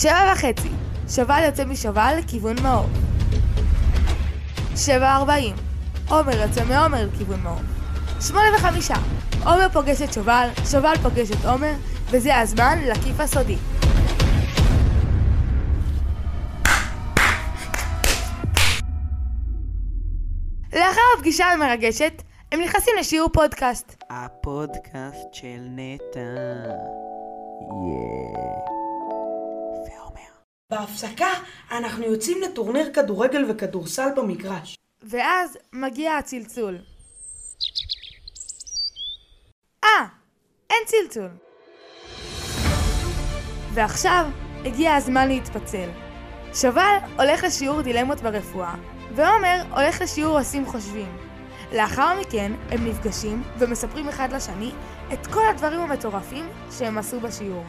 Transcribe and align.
שבע 0.00 0.32
וחצי, 0.32 0.68
שובל 1.08 1.42
יוצא 1.46 1.64
משובל 1.64 2.14
לכיוון 2.18 2.56
מאור. 2.62 2.86
שבע 4.76 5.16
ארבעים, 5.16 5.56
עומר 6.08 6.40
יוצא 6.40 6.64
מעומר 6.64 7.06
לכיוון 7.06 7.40
מאור. 7.40 7.60
שמונה 8.20 8.46
וחמישה, 8.56 8.94
עומר 9.44 9.68
פוגש 9.72 10.02
את 10.02 10.12
שובל, 10.12 10.48
שובל 10.70 10.94
פוגש 11.02 11.30
את 11.30 11.44
עומר, 11.44 11.72
וזה 12.10 12.38
הזמן 12.38 12.78
לכיף 12.86 13.20
הסודי. 13.20 13.56
לאחר 20.72 21.00
הפגישה 21.18 21.44
המרגשת, 21.46 22.22
הם 22.52 22.60
נכנסים 22.60 22.94
לשיעור 23.00 23.28
פודקאסט. 23.32 24.04
הפודקאסט 24.10 25.28
של 25.32 25.60
נטע. 25.76 26.20
ועומר. 27.68 28.59
בהפסקה 30.70 31.28
אנחנו 31.70 32.04
יוצאים 32.04 32.42
לטורניר 32.42 32.90
כדורגל 32.92 33.44
וכדורסל 33.50 34.08
במגרש. 34.16 34.76
ואז 35.02 35.58
מגיע 35.72 36.16
הצלצול. 36.16 36.78
אה, 39.84 40.06
אין 40.70 40.78
צלצול. 40.86 41.28
ועכשיו 43.74 44.26
הגיע 44.64 44.94
הזמן 44.94 45.28
להתפצל. 45.28 45.88
שובל 46.54 46.96
הולך 47.18 47.44
לשיעור 47.44 47.82
דילמות 47.82 48.20
ברפואה, 48.20 48.74
ועומר 49.14 49.62
הולך 49.70 50.00
לשיעור 50.00 50.38
עושים 50.38 50.66
חושבים. 50.66 51.16
לאחר 51.72 52.20
מכן 52.20 52.52
הם 52.68 52.86
נפגשים 52.86 53.42
ומספרים 53.58 54.08
אחד 54.08 54.32
לשני 54.32 54.70
את 55.12 55.26
כל 55.26 55.46
הדברים 55.50 55.80
המטורפים 55.80 56.48
שהם 56.78 56.98
עשו 56.98 57.20
בשיעור. 57.20 57.64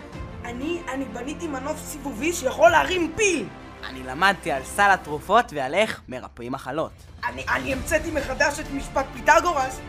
אני, 0.51 0.81
אני 0.93 1.05
בניתי 1.05 1.47
מנוף 1.47 1.77
סיבובי 1.77 2.33
שיכול 2.33 2.69
להרים 2.69 3.13
פיל! 3.15 3.45
אני 3.83 4.03
למדתי 4.03 4.51
על 4.51 4.63
סל 4.63 4.89
התרופות 4.91 5.45
ועל 5.53 5.73
איך 5.73 6.01
מרפאים 6.07 6.51
מחלות. 6.51 6.91
אני, 7.25 7.45
אני 7.49 7.73
המצאתי 7.73 8.11
מחדש 8.11 8.59
את 8.59 8.71
משפט 8.71 9.05
פיתגורס! 9.13 9.79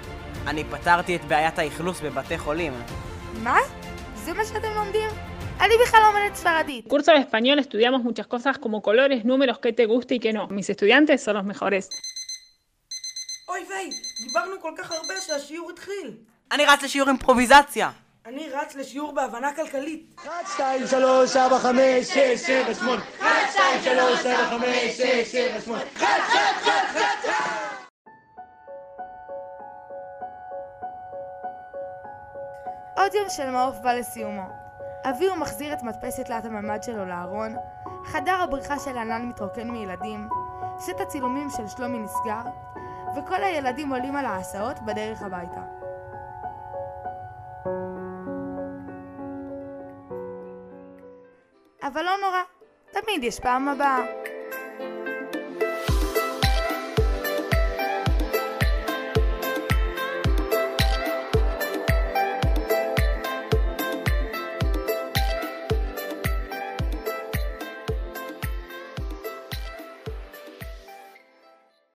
אני 0.46 0.64
פתרתי 0.64 1.16
את 1.16 1.24
בעיית 1.24 1.58
האכלוס 1.58 2.00
בבתי 2.00 2.38
חולים. 2.38 2.72
מה? 3.42 3.58
זה 4.14 4.32
מה 4.32 4.44
שאתם 4.44 4.74
לומדים? 4.74 5.08
אני 5.60 5.74
בכלל 5.86 6.02
curso 6.88 7.12
de 7.12 7.18
español 7.18 7.58
estudiamos 7.58 8.02
muchas 8.02 8.26
cosas 8.26 8.58
como 8.58 8.82
colores, 8.82 9.24
números, 9.24 9.58
qué 9.58 9.72
te 9.72 9.86
gusta 9.86 10.14
y 10.14 10.20
qué 10.20 10.32
no. 10.32 10.48
Mis 10.48 10.68
estudiantes 10.70 11.22
son 11.24 11.34
los 11.36 11.44
mejores. 11.44 11.88
אוי 13.48 13.60
ויי, 13.68 13.90
דיברנו 14.26 14.60
כל 14.60 14.72
כך 14.78 14.90
הרבה 14.92 15.14
שהשיעור 15.26 15.70
התחיל. 15.70 16.16
אני 16.52 16.64
רץ 16.66 16.82
לשיעור 16.82 17.08
אימפרוביזציה. 17.08 17.90
אני 18.26 18.48
רץ 18.50 18.74
לשיעור 18.74 19.12
בהבנה 19.12 19.54
כלכלית. 19.54 20.14
1, 20.18 20.30
2, 20.54 20.86
3, 20.86 21.36
4, 21.36 21.58
5, 21.58 22.06
6, 22.06 22.16
7, 22.46 22.74
8 22.74 23.02
1, 23.20 23.52
2, 23.52 23.82
3, 23.82 24.26
4, 24.26 24.58
5, 24.58 24.96
6, 24.96 25.32
7, 25.32 25.60
8 25.60 25.82
עוד 32.96 33.14
יום 33.14 33.28
של 33.28 33.50
מעוף 33.50 33.76
בא 33.82 33.92
לסיומו. 33.92 34.42
אביר 35.10 35.34
מחזיר 35.34 35.72
את 35.72 35.82
מדפסת 35.82 36.26
תלת 36.26 36.44
הממ"ד 36.44 36.82
שלו 36.82 37.04
לארון, 37.04 37.56
חדר 38.04 38.40
הבריחה 38.42 38.78
של 38.78 38.98
ענן 38.98 39.22
מתרוקן 39.28 39.70
מילדים, 39.70 40.28
סט 40.78 41.00
הצילומים 41.00 41.50
של 41.50 41.68
שלומי 41.68 41.98
נסגר, 41.98 42.50
וכל 43.16 43.44
הילדים 43.44 43.92
עולים 43.92 44.16
על 44.16 44.24
ההסעות 44.24 44.80
בדרך 44.80 45.22
הביתה. 45.22 45.81
אבל 51.82 52.02
לא 52.02 52.16
נורא, 52.20 52.42
תמיד 52.90 53.24
יש 53.24 53.40
פעם 53.40 53.68
הבאה. 53.68 54.21